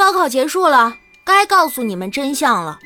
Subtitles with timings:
[0.00, 0.94] 高考结束了，
[1.26, 2.78] 该告诉你们真相了。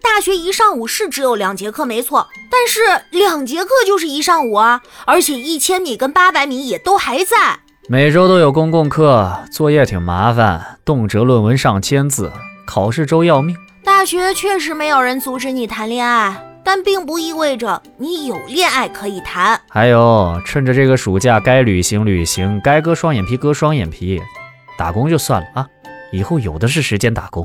[0.00, 7.58] 大学一上午是只有两节课，没错，但是两节课就是一上午啊，而且一千米跟八百米也都还在。
[7.88, 12.30] 每周都有公共课，作业挺麻烦，动辄论文上千字，
[12.64, 13.56] 考试周要命。
[13.82, 19.60] 大学确实没有人阻止你谈恋爱，但并不意味着你有恋爱可以谈。
[19.68, 24.22] 还有，趁着这个暑假，该旅行旅行，该割双眼皮割双眼皮，
[24.78, 25.66] 打工就算了啊，
[26.14, 27.44] 以后有的是时间打工。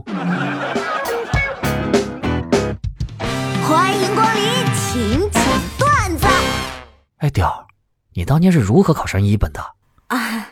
[3.67, 4.43] 欢迎光临，
[4.75, 5.43] 请讲
[5.79, 6.27] 段子。
[7.17, 7.65] 哎，屌儿，
[8.13, 9.59] 你当年是如何考上一本的？
[10.09, 10.49] 啊，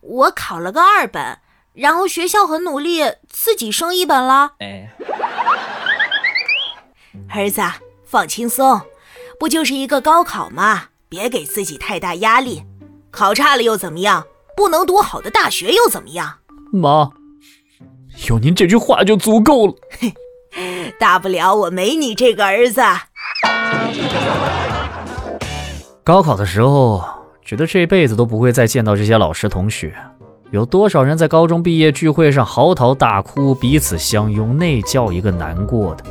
[0.00, 1.40] 我考了个二本，
[1.72, 4.52] 然后学校很努力，自己升一本了。
[4.60, 4.94] 哎，
[7.34, 7.60] 儿子，
[8.04, 8.80] 放轻松，
[9.40, 10.84] 不就是一个高考吗？
[11.08, 12.62] 别给自己太大压力。
[13.10, 14.24] 考差了又怎么样？
[14.56, 16.38] 不能读好的大学又怎么样？
[16.72, 17.10] 妈，
[18.28, 19.74] 有您这句话就足够了。
[19.98, 20.12] 嘿
[20.98, 22.80] 大不了我没你这个儿子。
[26.02, 27.04] 高考的时候，
[27.44, 29.94] 觉得这辈子都不会再见到这些老师同学。
[30.50, 36.04] 有多少人在高中毕业聚会上嚎啕大哭，彼此相拥，那叫一个难过的。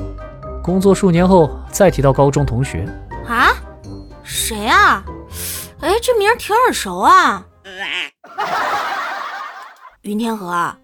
[0.62, 2.88] 工作数年后再提到高中同学，
[3.28, 3.54] 啊？
[4.24, 5.04] 谁啊？
[5.80, 7.46] 哎，这名儿挺耳熟啊。
[10.02, 10.76] 云天河，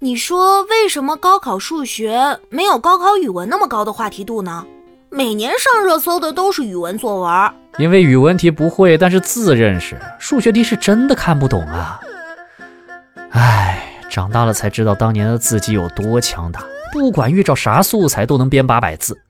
[0.00, 4.64] 你说为什么高考数学没有高考语文那么高的话题度呢？
[5.10, 7.52] 每年上热搜的都是语文作文。
[7.78, 12.00] 因为语文题不会，但是字认识；数学题是真的看不懂啊。
[13.30, 19.20] 唉，长大了才知道当年的自己有多强大，不管遇着啥素材都能编八百字。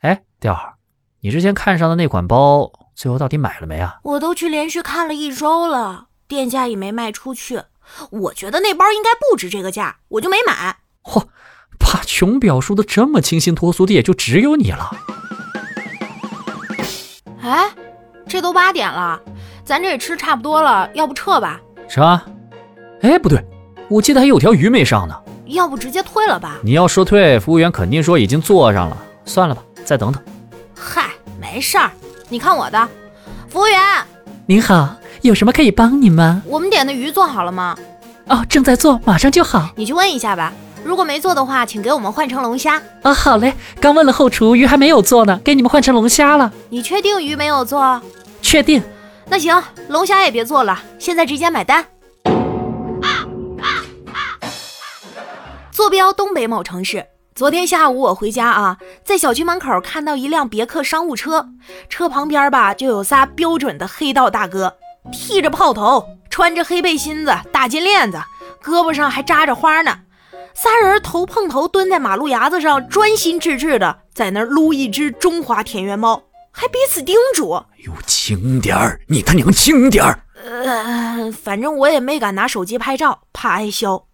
[0.00, 0.72] 哎，调儿，
[1.20, 3.96] 你之前看上的那款包，最后到底买了没啊？
[4.04, 7.60] 我都去连续看了一周了，店家也没卖出去。
[8.10, 10.76] 我觉得那包应该不值这个价，我就没买。
[11.02, 11.24] 嚯，
[11.78, 14.90] 把穷表述的这么清新脱俗的，也就只有你了。
[17.42, 17.70] 哎，
[18.28, 19.20] 这都八点了，
[19.64, 21.60] 咱这也吃差不多了，要不撤吧？
[21.88, 22.22] 啥？
[23.02, 23.44] 哎，不对，
[23.88, 25.14] 我记得还有条鱼没上呢。
[25.46, 26.58] 要不直接退了吧？
[26.62, 28.96] 你要说退，服务员肯定说已经坐上了。
[29.24, 30.22] 算了吧，再等等。
[30.74, 31.10] 嗨，
[31.40, 31.90] 没事儿，
[32.28, 32.88] 你看我的。
[33.48, 33.78] 服务员，
[34.46, 36.42] 您好，有什么可以帮你吗？
[36.46, 37.76] 我们点的鱼做好了吗？
[38.26, 39.70] 哦，正在做，马上就好。
[39.76, 40.52] 你去问一下吧。
[40.84, 42.82] 如果没做的话，请给我们换成龙虾。
[43.02, 46.52] 哦，好嘞，刚问了后厨，鱼还没有做呢，给你们换成龙虾了。
[46.70, 48.02] 你确定鱼没有做？
[48.40, 48.82] 确定。
[49.28, 51.86] 那行，龙虾也别做了，现在直接买单。
[55.70, 57.06] 坐标东北某城市。
[57.34, 61.48] 昨天下午我回家啊，在小区门口看到一辆别克商务车，
[61.88, 64.74] 车旁边吧就有仨标准的黑道大哥，
[65.10, 68.22] 剃着炮头，穿着黑背心子、大金链子，
[68.62, 69.98] 胳膊上还扎着花呢。
[70.54, 84.04] 仨人头碰头蹲在马路牙子上，专心致志的在那儿撸一只中华田园猫，还彼此叮嘱：“哟，轻点儿，你他娘轻点儿！”呃，反正我也没敢拿手机拍照，怕挨削。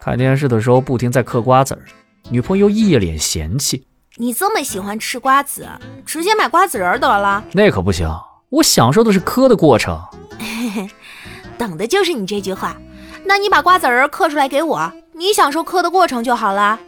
[0.00, 1.82] 看电视的时候不停在嗑瓜子儿，
[2.30, 3.86] 女朋友一脸嫌弃
[4.16, 5.66] ：“你这么喜欢吃瓜子，
[6.04, 8.08] 直接买瓜子仁得了。”那可不行，
[8.50, 9.98] 我享受的是嗑的过程。
[11.56, 12.76] 等的就是你这句话。
[13.24, 16.78] 那你把瓜子仁嗑出来给我，你享受嗑的过程就好了。